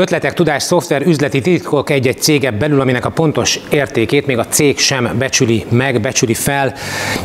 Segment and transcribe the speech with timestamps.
[0.00, 4.78] Ötletek, tudás, szoftver, üzleti titkok egy-egy cége belül, aminek a pontos értékét még a cég
[4.78, 6.74] sem becsüli meg, becsüli fel.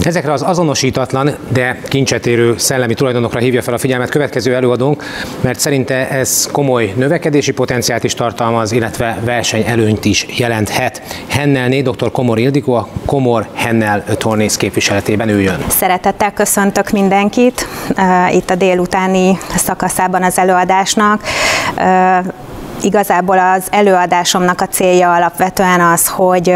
[0.01, 5.03] Ezekre az azonosítatlan, de kincset érő szellemi tulajdonokra hívja fel a figyelmet következő előadónk,
[5.41, 11.01] mert szerinte ez komoly növekedési potenciált is tartalmaz, illetve versenyelőnyt is jelenthet.
[11.27, 12.11] Hennelné dr.
[12.11, 15.65] Komor Ildikó, a Komor Hennel Tornész képviseletében ő jön.
[15.67, 17.67] Szeretettel köszöntök mindenkit
[18.31, 21.21] itt a délutáni szakaszában az előadásnak
[22.81, 26.55] igazából az előadásomnak a célja alapvetően az, hogy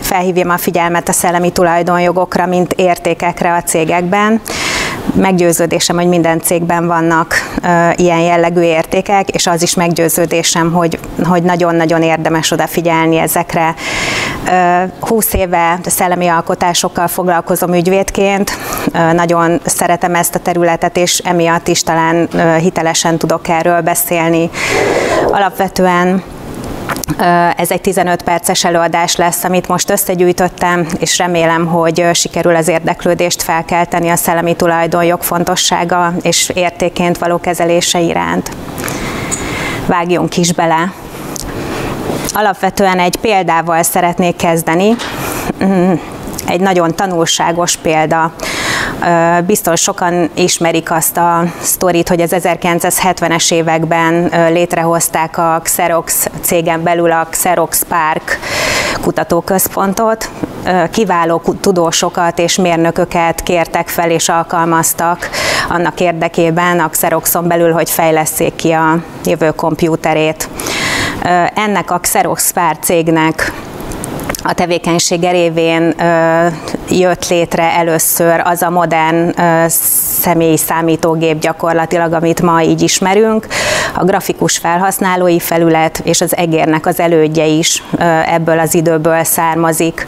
[0.00, 4.40] felhívjam a figyelmet a szellemi tulajdonjogokra, mint értékekre a cégekben.
[5.14, 7.34] Meggyőződésem, hogy minden cégben vannak
[7.96, 13.74] ilyen jellegű értékek, és az is meggyőződésem, hogy, hogy nagyon-nagyon érdemes odafigyelni ezekre.
[15.00, 18.58] 20 éve szellemi alkotásokkal foglalkozom ügyvédként,
[19.12, 22.28] nagyon szeretem ezt a területet, és emiatt is talán
[22.60, 24.50] hitelesen tudok erről beszélni.
[25.30, 26.22] Alapvetően
[27.56, 33.42] ez egy 15 perces előadás lesz, amit most összegyűjtöttem, és remélem, hogy sikerül az érdeklődést
[33.42, 38.50] felkelteni a szellemi tulajdonjog fontossága és értéként való kezelése iránt.
[39.86, 40.92] Vágjunk is bele.
[42.32, 44.96] Alapvetően egy példával szeretnék kezdeni.
[45.64, 45.92] Mm,
[46.46, 48.32] egy nagyon tanulságos példa
[49.46, 57.12] Biztos sokan ismerik azt a sztorit, hogy az 1970-es években létrehozták a Xerox cégen belül
[57.12, 58.38] a Xerox Park
[59.00, 60.30] kutatóközpontot.
[60.90, 65.30] Kiváló tudósokat és mérnököket kértek fel és alkalmaztak
[65.68, 70.48] annak érdekében a Xeroxon belül, hogy fejleszék ki a jövő kompjúterét.
[71.54, 73.52] Ennek a Xerox Park cégnek
[74.42, 75.94] a tevékenysége révén
[76.88, 79.34] jött létre először az a modern
[80.20, 83.46] személyi számítógép gyakorlatilag, amit ma így ismerünk.
[83.94, 87.82] A grafikus felhasználói felület és az egérnek az elődje is
[88.26, 90.06] ebből az időből származik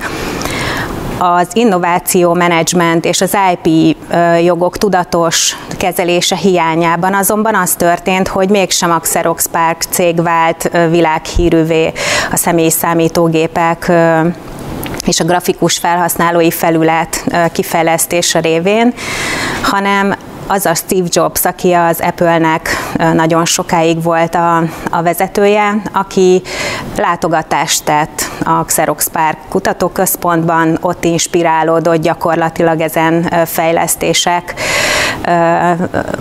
[1.22, 3.96] az innováció menedzsment és az IP
[4.44, 7.14] jogok tudatos kezelése hiányában.
[7.14, 11.92] Azonban az történt, hogy mégsem a Xerox Park cég vált világhírűvé
[12.32, 13.92] a személyi számítógépek
[15.06, 18.94] és a grafikus felhasználói felület kifejlesztése révén,
[19.62, 20.14] hanem
[20.50, 22.68] az a Steve Jobs, aki az Apple-nek
[23.14, 24.56] nagyon sokáig volt a,
[24.90, 26.42] a vezetője, aki
[26.96, 34.54] látogatást tett a Xerox Park kutatóközpontban, ott inspirálódott gyakorlatilag ezen fejlesztések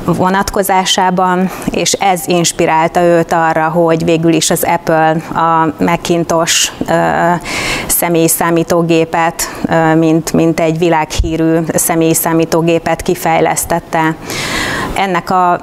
[0.05, 6.71] vonatkozásában, és ez inspirálta őt arra, hogy végül is az Apple a Macintosh
[7.87, 9.49] személyi számítógépet,
[9.97, 14.15] mint, mint egy világhírű személyi számítógépet kifejlesztette.
[14.95, 15.59] Ennek a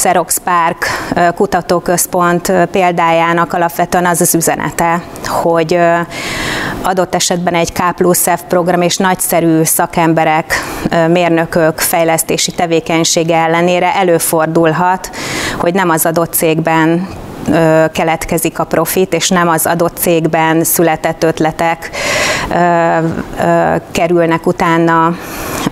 [0.00, 0.86] Xerox Park
[1.34, 5.78] kutatóközpont példájának alapvetően az az üzenete, hogy
[6.82, 10.54] adott esetben egy K plusz F program és nagyszerű szakemberek,
[11.08, 15.10] mérnökök fejlesztési tevékenysége ellenére előfordulhat,
[15.58, 17.08] hogy nem az adott cégben
[17.92, 21.90] keletkezik a profit, és nem az adott cégben született ötletek
[23.92, 25.16] kerülnek utána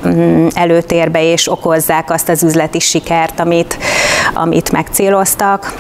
[0.07, 3.79] mm, előtérbe, és okozzák azt az üzleti sikert, amit,
[4.35, 5.75] amit megcéloztak.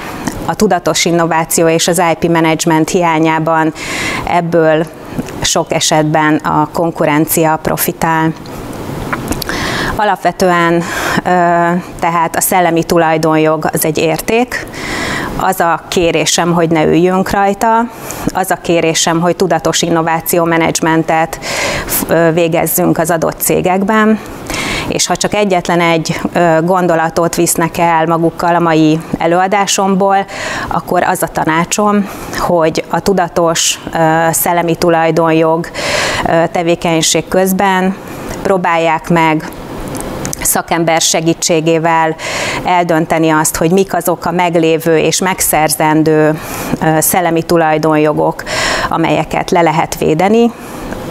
[0.47, 3.73] A tudatos innováció és az IP management hiányában
[4.25, 4.87] ebből
[5.41, 8.33] sok esetben a konkurencia profitál.
[9.97, 10.83] Alapvetően
[12.01, 14.67] tehát a szellemi tulajdonjog az egy érték,
[15.37, 17.81] az a kérésem, hogy ne üljünk rajta,
[18.33, 21.39] az a kérésem, hogy tudatos innováció menedzsmentet
[22.33, 24.19] végezzünk az adott cégekben,
[24.89, 26.21] és ha csak egyetlen egy
[26.65, 30.17] gondolatot visznek el magukkal a mai előadásomból,
[30.69, 33.81] akkor az a tanácsom, hogy a tudatos
[34.31, 35.71] szellemi tulajdonjog
[36.53, 37.97] tevékenység közben
[38.43, 39.51] próbálják meg
[40.43, 42.17] szakember segítségével
[42.65, 46.41] eldönteni azt, hogy mik azok a meglévő és megszerzendő
[46.99, 48.43] szellemi tulajdonjogok,
[48.89, 50.51] amelyeket le lehet védeni,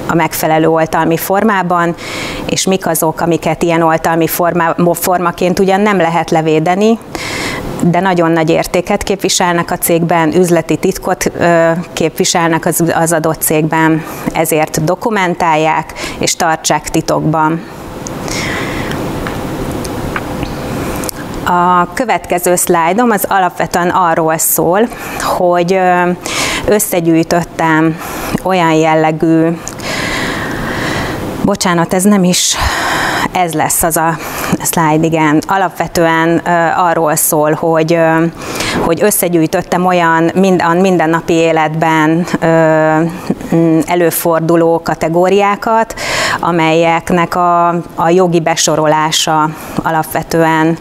[0.07, 1.95] a megfelelő oltalmi formában,
[2.45, 6.99] és mik azok, amiket ilyen oltalmi forma, formaként ugyan nem lehet levédeni,
[7.81, 11.31] de nagyon nagy értéket képviselnek a cégben, üzleti titkot
[11.93, 17.61] képviselnek az, az adott cégben, ezért dokumentálják és tartsák titokban.
[21.45, 24.87] A következő szlájdom az alapvetően arról szól,
[25.21, 25.79] hogy
[26.65, 27.97] összegyűjtöttem
[28.43, 29.47] olyan jellegű,
[31.47, 32.55] bocsánat, ez nem is
[33.31, 34.17] ez lesz az a
[34.63, 35.41] slide, igen.
[35.47, 36.37] Alapvetően
[36.75, 37.99] arról szól, hogy
[38.85, 42.27] hogy összegyűjtöttem olyan minden, mindennapi életben
[43.85, 45.95] előforduló kategóriákat,
[46.39, 49.49] amelyeknek a, a jogi besorolása
[49.83, 50.77] alapvetően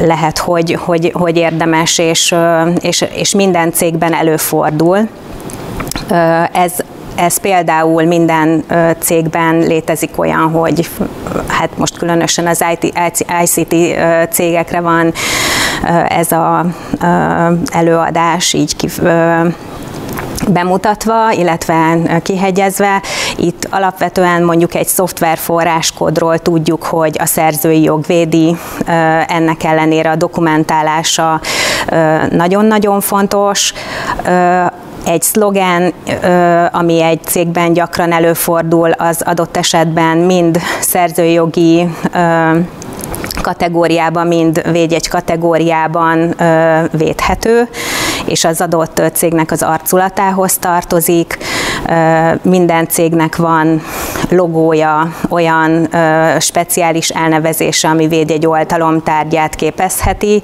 [0.00, 2.34] lehet, hogy, hogy, hogy érdemes, és,
[2.80, 5.08] és, és minden cégben előfordul.
[6.52, 6.72] Ez
[7.18, 8.64] ez például minden
[8.98, 10.88] cégben létezik olyan, hogy
[11.46, 12.94] hát most különösen az IT,
[13.42, 13.74] ICT
[14.30, 15.12] cégekre van
[16.08, 16.66] ez az
[17.72, 19.00] előadás így
[20.48, 23.02] bemutatva, illetve kihegyezve.
[23.36, 28.56] Itt alapvetően mondjuk egy szoftverforráskodról tudjuk, hogy a szerzői jog védi,
[29.26, 31.40] ennek ellenére a dokumentálása
[32.30, 33.72] nagyon-nagyon fontos
[35.08, 35.92] egy szlogen,
[36.72, 41.88] ami egy cégben gyakran előfordul, az adott esetben mind szerzőjogi
[43.42, 46.34] kategóriában, mind védjegy kategóriában
[46.90, 47.68] védhető,
[48.26, 51.38] és az adott cégnek az arculatához tartozik.
[52.42, 53.82] Minden cégnek van
[54.30, 55.88] logója, olyan
[56.38, 60.42] speciális elnevezése, ami védjegy oltalom tárgyát képezheti.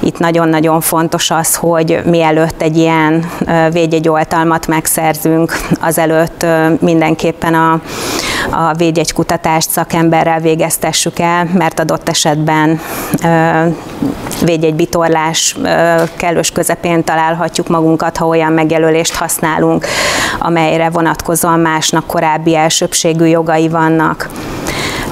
[0.00, 3.30] Itt nagyon-nagyon fontos az, hogy mielőtt egy ilyen
[3.72, 6.46] védjegy oltalmat megszerzünk, azelőtt
[6.80, 7.80] mindenképpen a,
[8.50, 12.80] a védjegy kutatást szakemberrel végeztessük el, mert adott esetben
[14.44, 15.56] védjegy bitorlás
[16.16, 19.86] kellős közepén találhatjuk magunkat, ha olyan megjelölést használunk,
[20.38, 24.28] amelyre vonatkozóan másnak korábbi elsőbségű jogai vannak.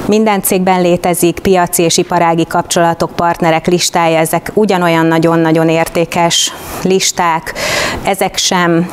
[0.09, 6.53] Minden cégben létezik piaci és iparági kapcsolatok, partnerek listája, ezek ugyanolyan nagyon-nagyon értékes
[6.83, 7.55] listák,
[8.03, 8.91] ezek sem,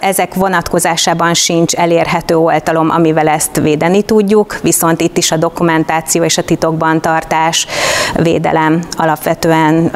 [0.00, 6.38] ezek vonatkozásában sincs elérhető oltalom, amivel ezt védeni tudjuk, viszont itt is a dokumentáció és
[6.38, 7.66] a titokban tartás
[8.14, 9.86] védelem alapvetően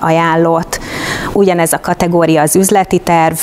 [0.00, 0.80] ajánlott.
[1.32, 3.36] Ugyanez a kategória az üzleti terv,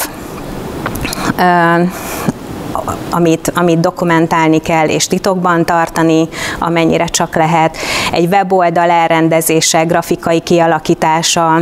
[3.13, 6.27] amit, amit dokumentálni kell és titokban tartani,
[6.59, 7.77] amennyire csak lehet.
[8.13, 11.59] Egy weboldal elrendezése, grafikai kialakítása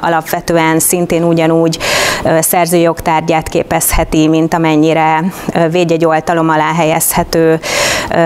[0.00, 1.78] alapvetően szintén ugyanúgy
[2.40, 5.24] szerzőjogtárgyát képezheti, mint amennyire
[5.70, 7.60] védjegy oltalom alá helyezhető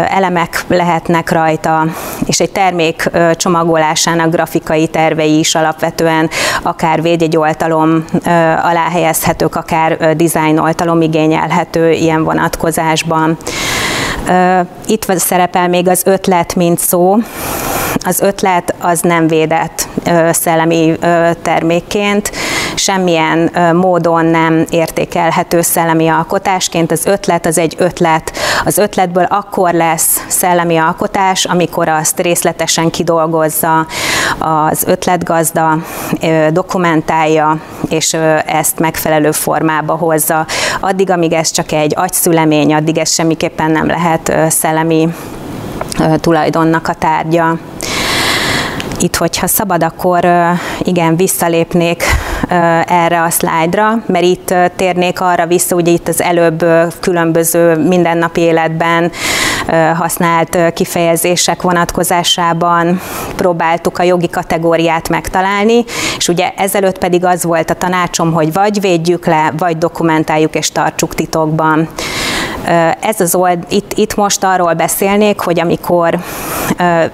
[0.09, 1.85] elemek lehetnek rajta,
[2.27, 6.31] és egy termék csomagolásának grafikai tervei is alapvetően
[6.63, 8.05] akár védjegy oltalom
[8.63, 13.37] alá helyezhetők, akár design oltalom igényelhető ilyen vonatkozásban.
[14.87, 17.17] Itt szerepel még az ötlet, mint szó.
[18.05, 19.89] Az ötlet az nem védett
[20.31, 20.99] szellemi
[21.43, 22.31] termékként,
[22.75, 26.93] semmilyen módon nem értékelhető szellemi alkotásként.
[26.93, 28.33] Az ötlet az egy ötlet.
[28.65, 33.87] Az ötletből akkor lesz szellemi alkotás, amikor azt részletesen kidolgozza
[34.39, 35.79] az ötletgazda,
[36.51, 38.17] dokumentálja, és
[38.47, 40.47] ezt megfelelő formába hozza.
[40.81, 45.09] Addig, amíg ez csak egy agyszülemény, addig ez semmiképpen nem lehet szellemi
[46.21, 47.57] tulajdonnak a tárgya.
[49.01, 50.29] Itt, hogyha szabad, akkor
[50.79, 52.03] igen, visszalépnék
[52.87, 56.65] erre a szlájdra, mert itt térnék arra vissza, ugye itt az előbb
[57.01, 59.11] különböző mindennapi életben
[59.97, 63.01] használt kifejezések vonatkozásában
[63.37, 65.85] próbáltuk a jogi kategóriát megtalálni,
[66.17, 70.73] és ugye ezelőtt pedig az volt a tanácsom, hogy vagy védjük le, vagy dokumentáljuk és
[70.73, 71.89] tartsuk titokban.
[73.01, 76.19] Ez az old, itt, itt most arról beszélnék, hogy amikor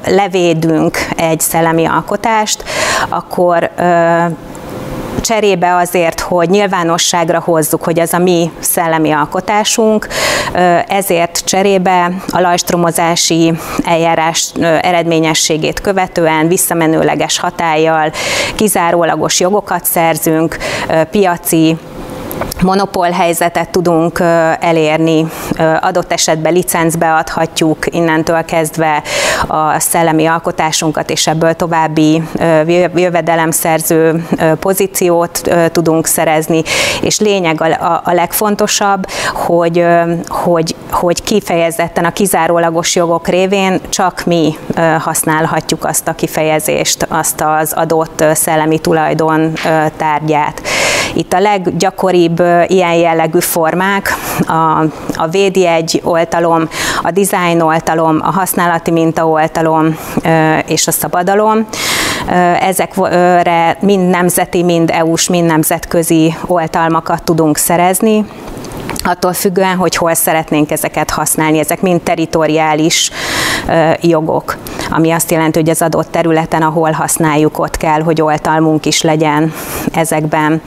[0.07, 2.65] levédünk egy szellemi alkotást,
[3.09, 3.71] akkor
[5.25, 10.09] cserébe azért, hogy nyilvánosságra hozzuk, hogy ez a mi szellemi alkotásunk,
[10.89, 13.53] ezért cserébe a lajstromozási
[13.85, 18.13] eljárás eredményességét követően visszamenőleges hatállyal
[18.55, 20.57] kizárólagos jogokat szerzünk,
[21.11, 21.77] piaci
[22.65, 24.21] monopól helyzetet tudunk
[24.61, 25.27] elérni,
[25.81, 29.03] adott esetben licencbe adhatjuk innentől kezdve
[29.47, 32.23] a szellemi alkotásunkat, és ebből további
[32.95, 34.27] jövedelemszerző
[34.61, 36.63] pozíciót tudunk szerezni,
[37.03, 37.61] és lényeg
[38.05, 39.87] a, legfontosabb, hogy,
[40.29, 44.59] hogy, hogy kifejezetten a kizárólagos jogok révén csak mi
[44.99, 49.53] használhatjuk azt a kifejezést, azt az adott szellemi tulajdon
[49.97, 50.63] tárgyát.
[51.15, 54.15] Itt a leggyakoribb ilyen jellegű formák,
[54.47, 54.81] a,
[55.15, 56.69] a védjegy oltalom,
[57.03, 59.99] a design oltalom, a használati minta oltalom
[60.67, 61.67] és a szabadalom.
[62.61, 68.25] Ezekre mind nemzeti, mind EU-s, mind nemzetközi oltalmakat tudunk szerezni
[69.05, 73.11] attól függően, hogy hol szeretnénk ezeket használni, ezek mind teritoriális
[74.01, 74.57] jogok.
[74.91, 79.53] Ami azt jelenti, hogy az adott területen, ahol használjuk, ott kell, hogy oltalmunk is legyen
[79.93, 80.63] ezekben.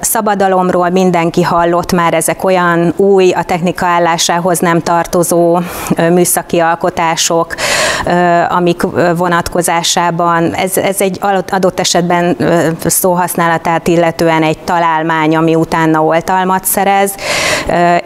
[0.00, 5.60] Szabadalomról mindenki hallott már, ezek olyan új, a technika állásához nem tartozó
[6.10, 7.54] műszaki alkotások,
[8.48, 8.82] amik
[9.16, 10.54] vonatkozásában.
[10.54, 11.18] Ez, ez egy
[11.50, 12.36] adott esetben
[12.84, 17.14] szóhasználatát illetően egy találmány, ami utána oltalmat szerez,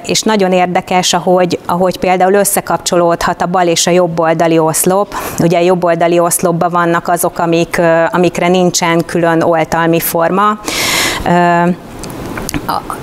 [0.06, 5.14] és nagyon érdekes, ahogy, ahogy például összekapcsolódhat a bal és a jobb oldali oszlop.
[5.38, 10.58] Ugye a jobb oldali oszlopban vannak azok, amik, amikre nincsen külön oltalmi forma,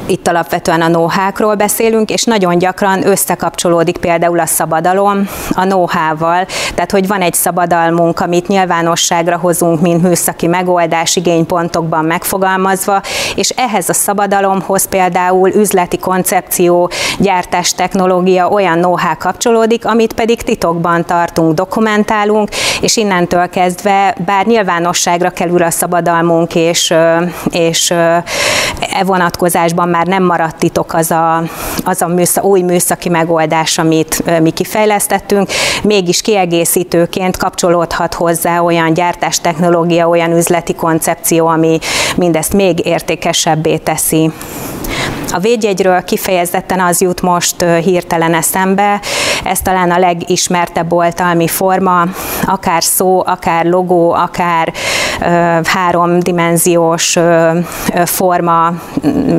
[0.05, 6.91] itt alapvetően a nóhákról beszélünk, és nagyon gyakran összekapcsolódik például a szabadalom a nóhával, tehát
[6.91, 13.01] hogy van egy szabadalmunk, amit nyilvánosságra hozunk, mint műszaki megoldás igénypontokban megfogalmazva,
[13.35, 16.89] és ehhez a szabadalomhoz például üzleti koncepció,
[17.19, 22.49] gyártás technológia, olyan nóhá kapcsolódik, amit pedig titokban tartunk, dokumentálunk,
[22.81, 26.93] és innentől kezdve, bár nyilvánosságra kerül a szabadalmunk, és,
[27.51, 31.43] és e vonatkozásban vonatkozásban már nem maradt titok az a,
[31.83, 35.49] az a műsz, új műszaki megoldás, amit mi kifejlesztettünk,
[35.83, 41.79] mégis kiegészítőként kapcsolódhat hozzá olyan gyártástechnológia, olyan üzleti koncepció, ami
[42.15, 44.31] mindezt még értékesebbé teszi.
[45.31, 48.99] A védjegyről kifejezetten az jut most hirtelen eszembe,
[49.43, 52.03] ez talán a legismertebb oltalmi forma,
[52.45, 54.73] akár szó, akár logó, akár
[55.63, 57.17] háromdimenziós
[58.05, 58.73] forma,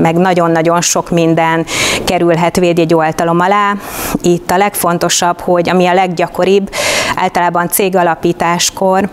[0.01, 1.67] meg nagyon-nagyon sok minden
[2.05, 3.75] kerülhet védjegyoltalom alá.
[4.23, 6.71] Itt a legfontosabb, hogy ami a leggyakoribb,
[7.17, 9.09] általában cégalapításkor,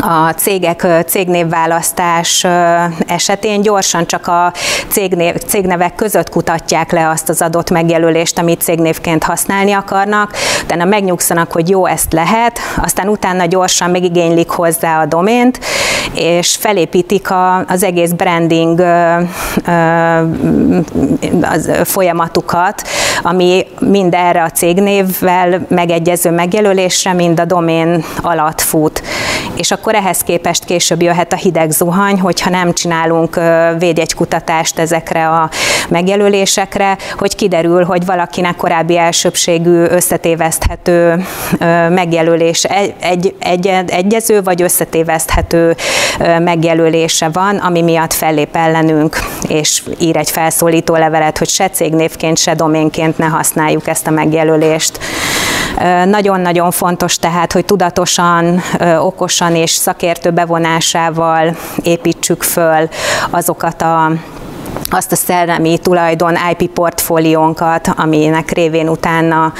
[0.00, 2.46] a cégek cégnévválasztás
[3.06, 4.52] esetén gyorsan csak a
[4.88, 11.52] cégnév, cégnevek között kutatják le azt az adott megjelölést, amit cégnévként használni akarnak, utána megnyugszanak,
[11.52, 15.60] hogy jó, ezt lehet, aztán utána gyorsan megigénylik hozzá a domént,
[16.14, 18.80] és felépítik a, az egész branding
[21.42, 22.82] az folyamatukat,
[23.22, 29.02] ami mind erre a cégnévvel megegyező megjelölésre, mind a domén alatt fut.
[29.56, 33.40] És akkor ehhez képest később jöhet a hideg zuhany, hogyha nem csinálunk
[33.78, 35.50] védjegykutatást ezekre a
[35.88, 41.24] megjelölésekre, hogy kiderül, hogy valakinek korábbi elsőbségű összetéveszthető
[41.88, 42.64] megjelölés,
[43.00, 45.76] egy, egy, egyező vagy összetéveszthető
[46.38, 49.16] megjelölése van, ami miatt fellép ellenünk,
[49.48, 54.98] és ír egy felszólító levelet, hogy se cégnévként, se doménként ne használjuk ezt a megjelölést.
[56.04, 58.62] Nagyon-nagyon fontos tehát, hogy tudatosan,
[58.98, 62.88] okosan és szakértő bevonásával építsük föl
[63.30, 64.12] azokat a
[64.90, 69.52] azt a szellemi tulajdon IP portfóliónkat, aminek révén utána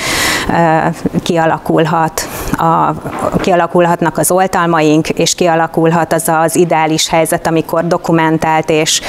[1.22, 2.94] kialakulhat a,
[3.40, 9.00] kialakulhatnak az oltalmaink, és kialakulhat az az ideális helyzet, amikor dokumentált és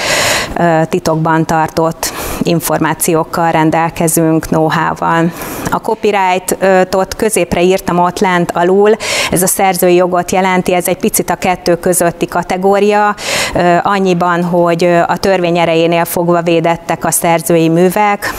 [0.89, 5.31] titokban tartott információkkal rendelkezünk, know-how-val.
[5.71, 8.95] A copyright-ot középre írtam ott lent alul,
[9.31, 13.15] ez a szerzői jogot jelenti, ez egy picit a kettő közötti kategória,
[13.81, 18.33] annyiban, hogy a törvény erejénél fogva védettek a szerzői művek,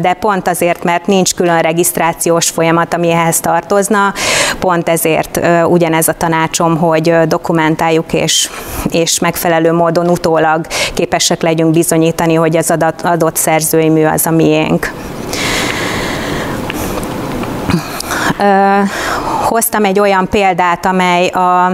[0.00, 4.12] de pont azért, mert nincs külön regisztrációs folyamat, ami ehhez tartozna,
[4.58, 8.50] pont ezért ugyanez a tanácsom, hogy dokumentáljuk és,
[8.90, 14.92] és megfelelő módon utólag képesek legyünk bizonyítani, hogy az adott szerzői mű az a miénk.
[19.44, 21.66] Hoztam egy olyan példát, amely a,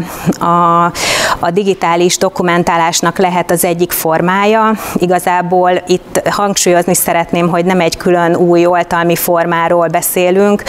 [0.44, 0.92] a,
[1.38, 4.72] a digitális dokumentálásnak lehet az egyik formája.
[4.94, 10.62] Igazából itt hangsúlyozni szeretném, hogy nem egy külön új oltalmi formáról beszélünk,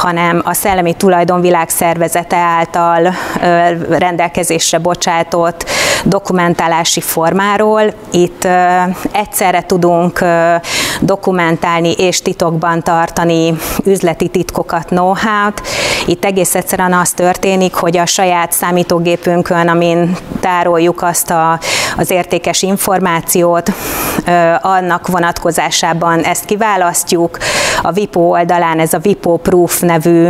[0.00, 3.14] hanem a Szellemi Tulajdon Világszervezete által
[3.88, 5.64] rendelkezésre bocsátott
[6.04, 7.82] dokumentálási formáról.
[8.10, 8.48] Itt
[9.12, 10.24] egyszerre tudunk
[11.00, 13.54] dokumentálni és titokban tartani
[13.84, 15.62] üzleti titkokat, know-how-t.
[16.06, 21.58] Itt egész egyszerűen az történik, hogy a saját számítógépünkön, amin tároljuk azt a,
[21.96, 23.72] az értékes információt,
[24.60, 27.38] annak vonatkozásában ezt kiválasztjuk.
[27.82, 30.28] A VIPO oldalán ez a VIPO Proof nevű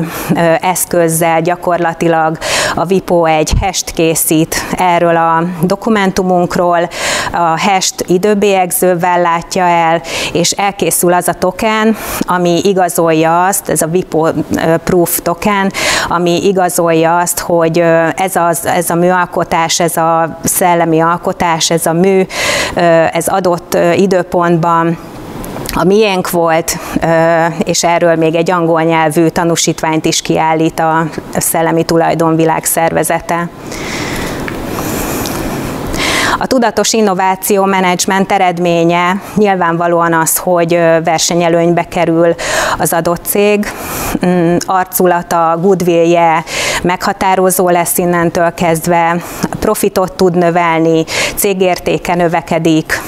[0.60, 2.38] eszközzel gyakorlatilag
[2.74, 6.88] a VIPO egy hest készít erről a dokumentumunkról,
[7.32, 10.02] a hest időbélyegzővel látja el,
[10.32, 14.28] és elkészül az a token, ami igazolja azt, ez a VIPO
[14.84, 15.72] Proof token,
[16.08, 17.78] ami igazolja azt, hogy
[18.16, 22.26] ez, az, ez a műalkotás, ez a szellemi alkotás, ez a mű,
[23.12, 24.98] ez adott időpontban
[25.74, 26.78] a miénk volt,
[27.64, 33.48] és erről még egy angol nyelvű tanúsítványt is kiállít a Szellemi Tulajdonvilág szervezete.
[36.42, 40.70] A tudatos innováció menedzsment eredménye nyilvánvalóan az, hogy
[41.04, 42.34] versenyelőnybe kerül
[42.78, 43.72] az adott cég,
[44.26, 46.44] mm, arculata, goodwillje
[46.82, 49.16] meghatározó lesz innentől kezdve,
[49.58, 51.04] profitot tud növelni,
[51.36, 53.00] cégértéke növekedik,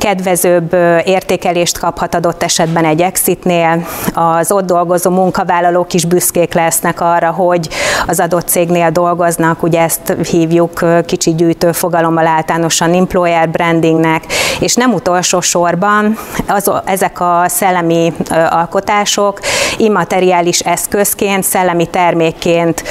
[0.00, 0.72] kedvezőbb
[1.04, 3.86] értékelést kaphat adott esetben egy exitnél.
[4.14, 7.68] Az ott dolgozó munkavállalók is büszkék lesznek arra, hogy
[8.06, 14.24] az adott cégnél dolgoznak, ugye ezt hívjuk kicsi gyűjtő fogalommal általánosan employer brandingnek,
[14.60, 18.12] és nem utolsó sorban az, ezek a szellemi
[18.50, 19.40] alkotások
[19.76, 22.82] immateriális eszközként, szellemi termékként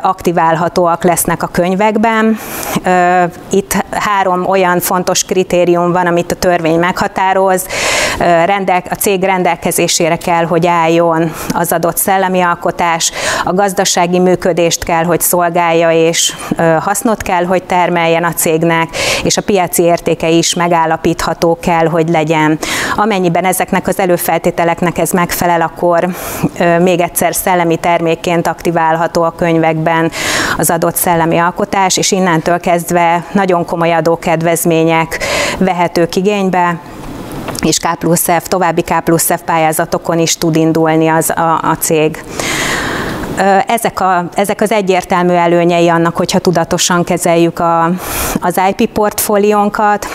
[0.00, 2.38] aktiválhatóak lesznek a könyvekben.
[3.50, 7.66] Itt három olyan fontos kritérium van, amit a törvény meghatároz.
[8.88, 13.12] A cég rendelkezésére kell, hogy álljon az adott szellemi alkotás,
[13.44, 16.34] a gazdasági működést kell, hogy szolgálja, és
[16.80, 18.88] hasznot kell, hogy termeljen a cégnek,
[19.22, 22.58] és a piaci értéke is megállapítható kell, hogy legyen.
[22.96, 26.08] Amennyiben ezeknek az előfeltételeknek ez megfelel, akkor
[26.80, 30.10] még egyszer szellemi termékként aktiválható a könyvekben
[30.56, 35.18] az adott szellemi alkotás, és innentől kezdve nagyon komoly adókedvezmények
[35.58, 36.78] vehetők igénybe,
[37.66, 41.76] és K plusz F, további K plusz F pályázatokon is tud indulni az, a, a
[41.78, 42.24] cég.
[43.66, 47.90] Ezek, a, ezek az egyértelmű előnyei annak, hogyha tudatosan kezeljük a,
[48.40, 50.06] az IP portfóliónkat,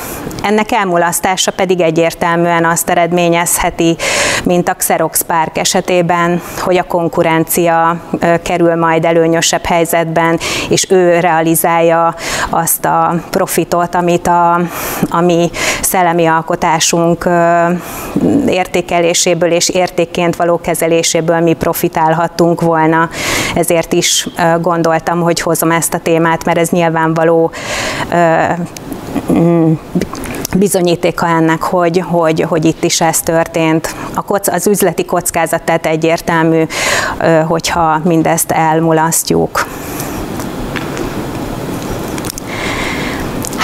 [0.41, 3.95] ennek elmulasztása pedig egyértelműen azt eredményezheti,
[4.43, 7.97] mint a Xerox Park esetében, hogy a konkurencia
[8.43, 12.15] kerül majd előnyösebb helyzetben, és ő realizálja
[12.49, 14.53] azt a profitot, amit a,
[15.09, 15.49] a mi
[15.81, 17.29] szellemi alkotásunk
[18.47, 23.09] értékeléséből és értékként való kezeléséből mi profitálhattunk volna.
[23.55, 24.27] Ezért is
[24.61, 27.51] gondoltam, hogy hozom ezt a témát, mert ez nyilvánvaló
[30.55, 33.95] bizonyítéka ennek, hogy, hogy, hogy itt is ez történt.
[34.13, 36.65] A koc, az üzleti kockázat tehát egyértelmű,
[37.47, 39.65] hogyha mindezt elmulasztjuk.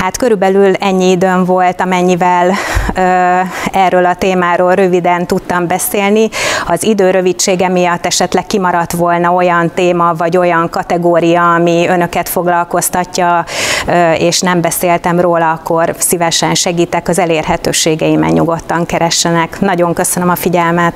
[0.08, 2.54] Hát körülbelül ennyi időm volt, amennyivel
[3.72, 6.30] erről a témáról röviden tudtam beszélni.
[6.68, 13.46] Az idő rövidsége miatt esetleg kimaradt volna olyan téma vagy olyan kategória, ami önöket foglalkoztatja,
[14.18, 19.60] és nem beszéltem róla, akkor szívesen segítek az elérhetőségeimen nyugodtan keressenek.
[19.60, 20.94] Nagyon köszönöm a figyelmet!